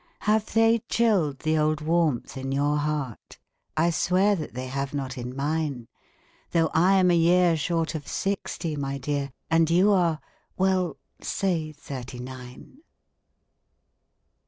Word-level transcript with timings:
Have 0.21 0.53
they 0.55 0.79
chilled 0.89 1.41
the 1.41 1.59
old 1.59 1.79
warmth 1.79 2.35
in 2.35 2.51
your 2.51 2.77
heart? 2.77 3.37
I 3.77 3.91
swear 3.91 4.35
that 4.35 4.55
they 4.55 4.65
have 4.65 4.95
not 4.95 5.15
in 5.15 5.35
mine, 5.35 5.89
Though 6.49 6.71
I 6.73 6.95
am 6.95 7.11
a 7.11 7.15
year 7.15 7.55
Short 7.55 7.93
of 7.93 8.07
sixty, 8.07 8.75
my 8.75 8.97
dear, 8.97 9.31
And 9.51 9.69
you 9.69 9.91
are 9.91 10.19
well, 10.57 10.97
say 11.21 11.71
thirty 11.71 12.17
nine. 12.17 12.79